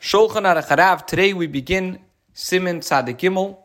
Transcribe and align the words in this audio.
Shulchan 0.00 0.44
Aruch. 0.44 1.06
Today 1.06 1.32
we 1.32 1.48
begin 1.48 1.98
Simin 2.32 2.78
Tzadik 2.78 3.18
Gimel. 3.18 3.58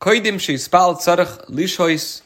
Koidim 0.00 0.36
Sheisbal 0.36 0.96
Tzarech 0.96 1.50
Lishois 1.50 2.22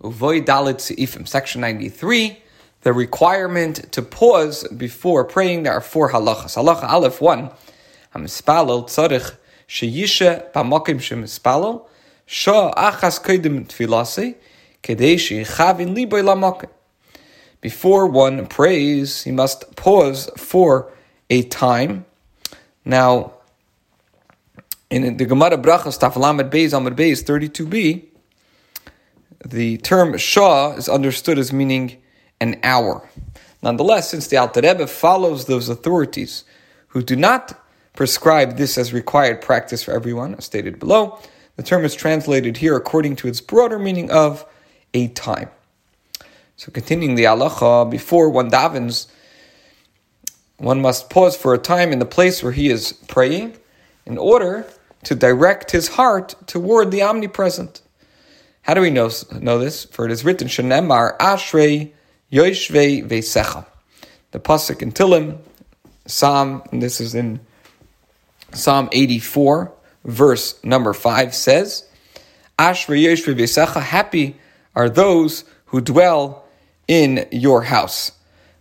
Uvoy 0.00 0.44
Dalit 0.44 0.76
Seifim. 0.76 1.26
Section 1.26 1.62
93. 1.62 2.38
The 2.82 2.92
requirement 2.92 3.90
to 3.90 4.02
pause 4.02 4.68
before 4.68 5.24
praying. 5.24 5.64
There 5.64 5.72
are 5.72 5.80
four 5.80 6.12
halachas. 6.12 6.56
Halacha 6.56 6.84
Aleph 6.84 7.20
1. 7.20 7.50
Hamispalel 8.14 8.86
Tzarech 8.86 9.36
Sheyisha 9.68 10.52
Bamakim 10.52 11.00
Shemispalel 11.00 11.88
Shah 12.24 12.72
Achas 12.74 13.20
Koidim 13.20 13.66
Tfilase 13.66 14.36
Kedei 14.84 15.16
Shechavin 15.16 15.96
Liboy 15.96 16.22
Lamakim. 16.22 16.70
Before 17.60 18.06
one 18.06 18.46
prays, 18.46 19.24
he 19.24 19.32
must 19.32 19.74
pause 19.74 20.30
for 20.36 20.92
a 21.28 21.42
time 21.42 22.06
now, 22.86 23.32
in 24.88 25.16
the 25.16 25.26
Gemara 25.26 25.58
Brachas 25.58 25.98
Tafalamed 25.98 26.50
Beis 26.50 26.70
Amud 26.70 26.94
Beis 26.94 27.24
32b, 27.24 28.04
the 29.44 29.76
term 29.78 30.16
Shah 30.16 30.74
is 30.74 30.88
understood 30.88 31.36
as 31.36 31.52
meaning 31.52 31.96
an 32.40 32.60
hour. 32.62 33.08
Nonetheless, 33.60 34.10
since 34.10 34.28
the 34.28 34.36
Alter 34.36 34.60
Rebbe 34.60 34.86
follows 34.86 35.46
those 35.46 35.68
authorities 35.68 36.44
who 36.88 37.02
do 37.02 37.16
not 37.16 37.60
prescribe 37.94 38.56
this 38.56 38.78
as 38.78 38.92
required 38.92 39.42
practice 39.42 39.82
for 39.82 39.90
everyone, 39.90 40.36
as 40.36 40.44
stated 40.44 40.78
below, 40.78 41.18
the 41.56 41.64
term 41.64 41.84
is 41.84 41.94
translated 41.94 42.58
here 42.58 42.76
according 42.76 43.16
to 43.16 43.26
its 43.26 43.40
broader 43.40 43.80
meaning 43.80 44.12
of 44.12 44.46
a 44.94 45.08
time. 45.08 45.50
So, 46.56 46.70
continuing 46.70 47.16
the 47.16 47.24
halacha, 47.24 47.90
before 47.90 48.30
one 48.30 48.50
davens, 48.50 49.08
one 50.58 50.80
must 50.80 51.10
pause 51.10 51.36
for 51.36 51.54
a 51.54 51.58
time 51.58 51.92
in 51.92 51.98
the 51.98 52.06
place 52.06 52.42
where 52.42 52.52
he 52.52 52.70
is 52.70 52.92
praying 53.08 53.56
in 54.06 54.16
order 54.18 54.66
to 55.04 55.14
direct 55.14 55.70
his 55.70 55.88
heart 55.88 56.34
toward 56.46 56.90
the 56.90 57.02
omnipresent. 57.02 57.82
How 58.62 58.74
do 58.74 58.80
we 58.80 58.90
know, 58.90 59.10
know 59.38 59.58
this? 59.58 59.84
For 59.84 60.06
it 60.06 60.10
is 60.10 60.24
written, 60.24 60.48
Shenemar 60.48 61.16
Ashrei 61.18 61.92
Yoshvei 62.32 63.06
Vesecha. 63.06 63.66
The 64.32 64.40
Pasuk 64.40 64.82
in 64.82 64.92
Tilim, 64.92 65.38
Psalm, 66.06 66.62
and 66.72 66.82
this 66.82 67.00
is 67.00 67.14
in 67.14 67.40
Psalm 68.52 68.88
84, 68.92 69.72
verse 70.04 70.62
number 70.64 70.92
5 70.92 71.34
says, 71.34 71.88
Ashrei 72.58 73.04
Yoshvei 73.04 73.34
Vesecha, 73.34 73.80
happy 73.80 74.36
are 74.74 74.88
those 74.88 75.44
who 75.66 75.80
dwell 75.80 76.44
in 76.88 77.26
your 77.30 77.62
house. 77.62 78.12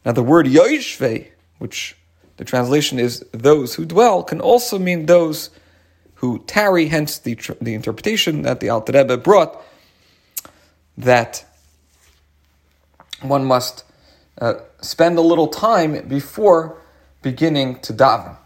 Now 0.06 0.12
the 0.12 0.24
word 0.24 0.46
Yoshvei 0.46 1.30
which 1.66 1.98
the 2.38 2.46
translation 2.46 3.00
is 3.00 3.26
those 3.32 3.74
who 3.74 3.86
dwell, 3.86 4.22
can 4.22 4.40
also 4.40 4.78
mean 4.78 5.08
those 5.08 5.50
who 6.22 6.44
tarry, 6.46 6.90
hence 6.90 7.18
the, 7.18 7.34
the 7.60 7.74
interpretation 7.74 8.44
that 8.44 8.60
the 8.60 8.70
Alter 8.70 8.94
Rebbe 8.94 9.18
brought, 9.18 9.60
that 10.96 11.44
one 13.24 13.46
must 13.46 13.84
uh, 14.40 14.54
spend 14.80 15.18
a 15.18 15.22
little 15.22 15.48
time 15.48 16.08
before 16.08 16.78
beginning 17.24 17.80
to 17.80 17.94
daven. 17.94 18.38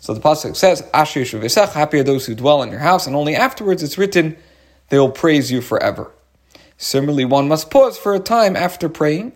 So 0.00 0.12
the 0.12 0.20
pasuk 0.20 0.56
says, 0.56 0.82
"Ashrei 0.92 1.22
Yoshvei 1.22 1.72
happy 1.72 2.00
are 2.00 2.02
those 2.02 2.26
who 2.26 2.34
dwell 2.34 2.64
in 2.64 2.70
your 2.72 2.80
house," 2.80 3.06
and 3.06 3.14
only 3.14 3.36
afterwards 3.36 3.80
it's 3.80 3.96
written, 3.96 4.36
"They 4.88 4.98
will 4.98 5.12
praise 5.12 5.52
you 5.52 5.60
forever." 5.60 6.10
Similarly, 6.78 7.26
one 7.26 7.46
must 7.46 7.70
pause 7.70 7.96
for 7.96 8.12
a 8.12 8.18
time 8.18 8.56
after 8.56 8.88
praying. 8.88 9.32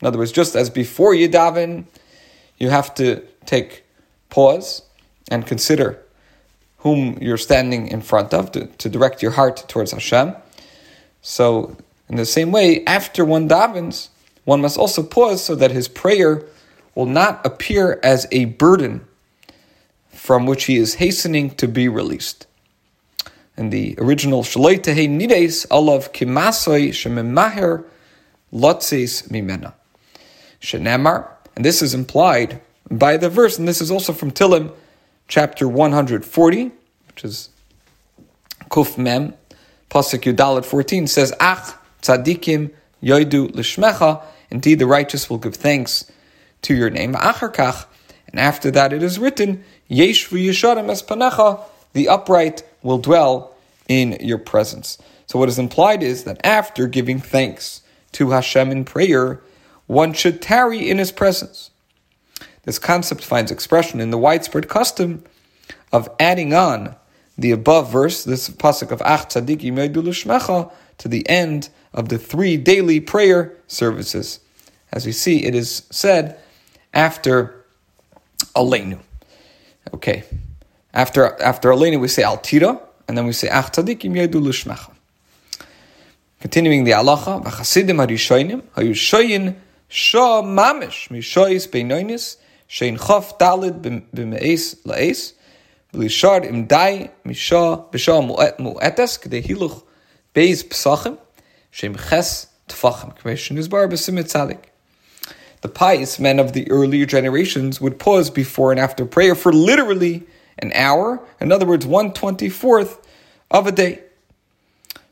In 0.00 0.06
other 0.08 0.18
words, 0.18 0.32
just 0.32 0.56
as 0.56 0.68
before 0.68 1.14
you 1.14 1.28
daven, 1.28 1.84
you 2.60 2.70
have 2.70 2.94
to 2.94 3.22
take 3.46 3.84
pause 4.28 4.82
and 5.30 5.46
consider 5.46 5.98
whom 6.78 7.18
you're 7.20 7.36
standing 7.36 7.88
in 7.88 8.00
front 8.00 8.32
of 8.32 8.52
to, 8.52 8.66
to 8.66 8.88
direct 8.88 9.22
your 9.22 9.32
heart 9.32 9.64
towards 9.68 9.90
Hashem. 9.92 10.34
So, 11.22 11.76
in 12.08 12.16
the 12.16 12.26
same 12.26 12.52
way, 12.52 12.84
after 12.84 13.24
one 13.24 13.48
davens, 13.48 14.08
one 14.44 14.60
must 14.60 14.78
also 14.78 15.02
pause 15.02 15.44
so 15.44 15.54
that 15.54 15.70
his 15.70 15.88
prayer 15.88 16.44
will 16.94 17.06
not 17.06 17.44
appear 17.44 18.00
as 18.02 18.26
a 18.32 18.46
burden 18.46 19.06
from 20.10 20.46
which 20.46 20.64
he 20.64 20.76
is 20.76 20.94
hastening 20.94 21.50
to 21.50 21.68
be 21.68 21.88
released. 21.88 22.46
And 23.56 23.72
the 23.72 23.94
original 23.98 24.42
Shaloitehe 24.42 25.08
Nides 25.08 25.66
Alav 25.68 26.12
Kimasoi 26.12 26.88
Shememaher 26.88 27.84
Lotzis 28.52 29.28
Mimena. 29.28 29.74
Shenemar, 30.60 31.28
and 31.60 31.64
this 31.66 31.82
is 31.82 31.92
implied 31.92 32.58
by 32.90 33.18
the 33.18 33.28
verse, 33.28 33.58
and 33.58 33.68
this 33.68 33.82
is 33.82 33.90
also 33.90 34.14
from 34.14 34.30
Tilim, 34.30 34.72
chapter 35.28 35.68
140, 35.68 36.72
which 37.06 37.22
is 37.22 37.50
Kuf 38.70 38.96
Mem, 38.96 39.34
Pasuk 39.90 40.20
Yudalit 40.20 40.64
14, 40.64 41.06
says, 41.06 41.34
Ach 41.38 41.74
tzadikim 42.00 42.70
yoidu 43.02 43.50
lishmecha, 43.52 44.22
indeed 44.50 44.78
the 44.78 44.86
righteous 44.86 45.28
will 45.28 45.36
give 45.36 45.54
thanks 45.54 46.10
to 46.62 46.74
your 46.74 46.88
name. 46.88 47.12
Acharkach, 47.12 47.84
and 48.28 48.40
after 48.40 48.70
that 48.70 48.94
it 48.94 49.02
is 49.02 49.18
written, 49.18 49.62
Yeshvu 49.90 50.42
yesharim 50.42 50.86
espanecha, 50.86 51.62
the 51.92 52.08
upright 52.08 52.62
will 52.82 52.96
dwell 52.96 53.54
in 53.86 54.12
your 54.22 54.38
presence. 54.38 54.96
So 55.26 55.38
what 55.38 55.50
is 55.50 55.58
implied 55.58 56.02
is 56.02 56.24
that 56.24 56.40
after 56.42 56.86
giving 56.86 57.20
thanks 57.20 57.82
to 58.12 58.30
Hashem 58.30 58.70
in 58.70 58.86
prayer, 58.86 59.42
one 59.90 60.12
should 60.12 60.40
tarry 60.40 60.88
in 60.88 60.98
his 60.98 61.10
presence. 61.10 61.72
This 62.62 62.78
concept 62.78 63.24
finds 63.24 63.50
expression 63.50 64.00
in 64.00 64.10
the 64.10 64.18
widespread 64.18 64.68
custom 64.68 65.24
of 65.90 66.08
adding 66.20 66.54
on 66.54 66.94
the 67.36 67.50
above 67.50 67.90
verse, 67.90 68.22
this 68.22 68.48
pasuk 68.50 68.92
of 68.92 69.02
Ach 69.02 69.28
Tzadiki 69.28 69.72
Shmecha, 69.72 70.70
to 70.98 71.08
the 71.08 71.28
end 71.28 71.70
of 71.92 72.08
the 72.08 72.18
three 72.18 72.56
daily 72.56 73.00
prayer 73.00 73.56
services. 73.66 74.38
As 74.92 75.06
we 75.06 75.10
see, 75.10 75.44
it 75.44 75.56
is 75.56 75.82
said 75.90 76.38
after 76.94 77.64
Aleinu. 78.54 79.00
Okay. 79.92 80.22
After 80.94 81.42
after 81.42 81.70
Aleinu, 81.70 82.00
we 82.00 82.06
say 82.06 82.22
Altira, 82.22 82.80
and 83.08 83.18
then 83.18 83.26
we 83.26 83.32
say 83.32 83.48
Ach 83.48 83.72
Tzadiki 83.72 84.08
Shmecha. 84.08 84.92
Continuing 86.40 86.84
the 86.84 86.92
halacha, 86.92 87.42
V'chasidim 87.42 88.06
harishoinim, 88.06 88.62
hayushoyin 88.76 89.56
Shah 89.92 90.40
mamish 90.42 91.08
mishois 91.08 91.68
beinoinis 91.68 92.36
shein 92.68 92.96
chof 92.96 93.36
dalid 93.40 93.80
b'meis 93.82 94.76
la'es 94.84 95.32
v'lishar 95.92 96.48
im 96.48 96.66
dai 96.66 97.10
mishah 97.26 97.90
b'shah 97.90 98.22
mu'etes 98.60 99.18
k'dei 99.20 99.44
hiluch 99.44 99.82
beis 100.32 100.62
psachim 100.62 101.18
shein 101.72 101.98
ches 102.08 102.46
tfachim 102.68 103.18
k'meshin 103.18 103.58
izbar 103.58 103.90
b'simit 103.90 104.30
tzadik. 104.30 104.60
The 105.62 105.68
pious 105.68 106.20
men 106.20 106.38
of 106.38 106.52
the 106.52 106.70
earlier 106.70 107.04
generations 107.04 107.80
would 107.80 107.98
pause 107.98 108.30
before 108.30 108.70
and 108.70 108.78
after 108.78 109.04
prayer 109.04 109.34
for 109.34 109.52
literally 109.52 110.22
an 110.60 110.70
hour, 110.72 111.20
in 111.40 111.50
other 111.50 111.66
words, 111.66 111.84
one 111.84 112.12
twenty 112.12 112.48
fourth 112.48 113.04
of 113.50 113.66
a 113.66 113.72
day. 113.72 114.02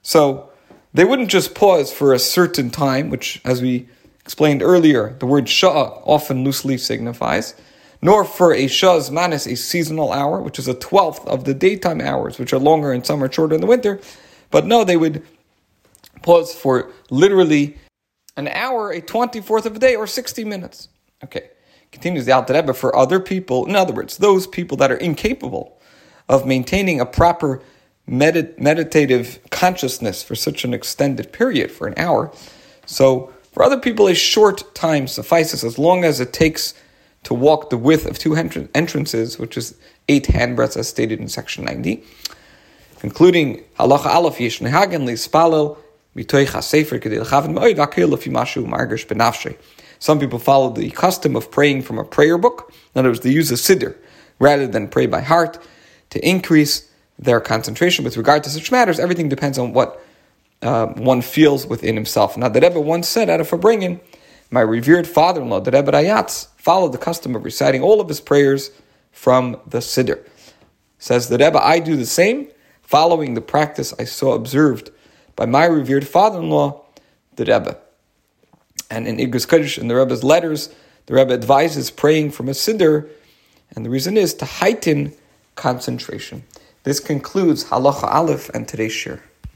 So 0.03 0.51
they 0.95 1.05
wouldn't 1.05 1.31
just 1.31 1.57
pause 1.57 1.93
for 1.93 2.15
a 2.15 2.21
certain 2.21 2.71
time, 2.71 3.11
which, 3.11 3.41
as 3.45 3.61
we 3.61 3.89
explained 4.29 4.63
earlier, 4.63 5.17
the 5.21 5.27
word 5.27 5.49
shah 5.49 6.03
often 6.05 6.45
loosely 6.45 6.77
signifies, 6.77 7.55
nor 8.03 8.27
for 8.27 8.53
a 8.53 8.67
shah's 8.67 9.11
manis, 9.11 9.47
a 9.47 9.57
seasonal 9.57 10.13
hour, 10.13 10.43
which 10.43 10.59
is 10.59 10.69
a 10.69 10.75
twelfth 10.75 11.27
of 11.27 11.45
the 11.45 11.55
daytime 11.55 12.03
hours, 12.03 12.39
which 12.39 12.53
are 12.53 12.59
longer 12.59 12.93
in 12.93 13.03
summer, 13.03 13.33
shorter 13.33 13.55
in 13.55 13.63
the 13.63 13.67
winter. 13.67 13.99
But 14.51 14.67
no, 14.67 14.85
they 14.85 14.99
would 14.99 15.27
pause 16.21 16.55
for 16.55 16.93
literally 17.09 17.79
an 18.37 18.49
hour, 18.49 18.93
a 18.93 19.01
24th 19.01 19.65
of 19.65 19.77
a 19.77 19.79
day, 19.79 19.97
or 19.97 20.07
60 20.07 20.45
minutes. 20.45 20.89
Okay. 21.25 21.49
Continues 21.91 22.27
the 22.27 22.33
Alter 22.33 22.53
Rebbe 22.53 22.75
for 22.75 22.95
other 22.95 23.21
people, 23.21 23.65
in 23.65 23.75
other 23.75 23.95
words, 23.95 24.19
those 24.19 24.47
people 24.47 24.77
that 24.77 24.93
are 24.93 24.99
incapable 24.99 25.81
of 26.29 26.47
maintaining 26.47 27.01
a 27.01 27.07
proper 27.07 27.63
medit- 28.07 28.59
meditative 28.59 29.39
consciousness 29.51 30.23
for 30.23 30.35
such 30.35 30.67
an 30.67 30.75
extended 30.75 31.33
period, 31.33 31.73
for 31.73 31.87
an 31.87 31.95
hour. 31.97 32.31
So 32.85 33.33
for 33.53 33.63
other 33.63 33.79
people, 33.79 34.07
a 34.07 34.15
short 34.15 34.75
time 34.75 35.07
suffices 35.07 35.65
as 35.65 35.79
long 35.79 36.05
as 36.05 36.21
it 36.21 36.33
takes 36.33 36.75
to 37.25 37.35
walk 37.35 37.71
the 37.71 37.77
width 37.77 38.07
of 38.07 38.19
two 38.19 38.35
entrances, 38.37 39.39
which 39.39 39.57
is 39.57 39.75
eight 40.09 40.27
handbreadths 40.27 40.77
as 40.77 40.89
stated 40.89 41.21
in 41.21 41.29
section 41.29 41.65
90. 41.65 42.03
Concluding, 43.01 43.65
halacha 43.79 44.07
alaf 44.07 44.41
yesh 44.41 44.61
nehagen 44.61 45.05
lispalel 45.05 45.77
mitoich 46.17 46.47
hasefer 46.47 47.01
kedil 47.01 47.25
yimashu 47.25 48.67
margish 48.67 49.07
benafshe. 49.07 49.57
Some 49.99 50.21
people 50.21 50.39
follow 50.39 50.71
the 50.71 50.91
custom 50.91 51.35
of 51.37 51.51
praying 51.51 51.83
from 51.83 51.99
a 51.99 52.05
prayer 52.05 52.39
book. 52.39 52.73
In 52.95 53.01
other 53.01 53.11
words, 53.11 53.21
they 53.21 53.31
use 53.31 53.51
a 53.51 53.55
siddur 53.55 53.97
rather 54.39 54.67
than 54.67 54.89
pray 54.89 55.07
by 55.07 55.21
heart 55.21 55.59
to 56.11 56.29
increase 56.29 56.89
their 57.19 57.41
concentration 57.41 58.05
with 58.05 58.17
regard 58.17 58.45
to 58.45 58.51
such 58.51 58.71
matters. 58.71 59.01
Everything 59.01 59.29
depends 59.29 59.59
on 59.59 59.73
what 59.73 60.05
uh, 60.63 60.87
one 60.87 61.23
feels 61.23 61.67
within 61.67 61.95
himself. 61.95 62.37
Now, 62.37 62.49
the 62.49 62.61
Rebbe 62.61 62.81
once 62.81 63.09
said 63.09 63.31
out 63.31 63.41
of 63.41 64.01
my 64.51 64.61
revered 64.61 65.07
father-in-law, 65.07 65.61
the 65.61 65.71
Rebbe 65.71 65.93
Rayatz, 65.93 66.49
followed 66.57 66.93
the 66.93 66.99
custom 66.99 67.37
of 67.37 67.45
reciting 67.45 67.83
all 67.83 68.01
of 68.01 68.09
his 68.09 68.21
prayers 68.21 68.71
from 69.13 69.61
the 69.67 69.79
Siddur. 69.79 70.27
Says 70.99 71.29
the 71.29 71.39
Rebbe, 71.39 71.59
I 71.63 71.79
do 71.79 71.97
the 71.97 72.07
same, 72.07 72.49
following 72.83 73.35
the 73.35 73.41
practice 73.41 73.93
I 73.99 74.05
saw 74.05 74.33
observed 74.33 74.91
by 75.37 75.47
my 75.47 75.67
revered 75.67 76.07
father-in-law, 76.09 76.83
the 77.37 77.45
Rebbe. 77.45 77.79
And 78.91 79.07
in 79.07 79.19
Igros 79.19 79.47
Kodesh, 79.47 79.79
in 79.79 79.89
the 79.89 79.97
Rebbe's 79.97 80.25
letters, 80.25 80.75
the 81.07 81.15
Rebbe 81.15 81.35
advises 81.35 81.91
praying 81.91 82.31
from 82.33 82.49
a 82.49 82.53
Siddur, 82.53 83.09
and 83.77 83.85
the 83.85 83.91
reason 83.91 84.17
is 84.17 84.35
to 84.35 84.45
heighten 84.45 85.13
concentration. 85.55 86.45
This 86.85 87.01
concludes 87.01 87.65
Halacha 87.65 88.05
Aleph 88.05 88.49
and 88.51 88.67
today's 88.67 88.93
share. 88.93 89.23